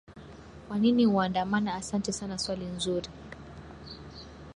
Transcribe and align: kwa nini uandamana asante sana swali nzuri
kwa 0.67 0.79
nini 0.79 1.05
uandamana 1.05 1.73
asante 1.75 2.11
sana 2.11 2.37
swali 2.37 2.65
nzuri 2.65 3.09